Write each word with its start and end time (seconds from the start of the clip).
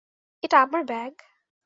এটা 0.43 0.57
আমার 0.61 0.83
ব্যাগ! 0.83 1.13